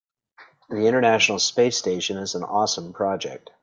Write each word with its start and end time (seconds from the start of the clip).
The 0.71 0.87
international 0.87 1.37
space 1.37 1.77
station 1.77 2.17
is 2.17 2.33
an 2.33 2.43
awesome 2.43 2.91
project. 2.91 3.51